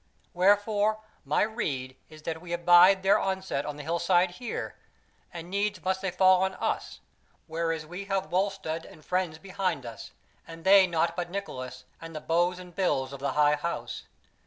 [0.33, 4.75] Wherefore my rede is that we abide their onset on the hillside here;
[5.31, 7.01] and needs must they fall on us,
[7.45, 10.09] whereas we have Wulstead and friends behind us,
[10.47, 14.05] and they nought but Nicholas and the bows and bills of the High House.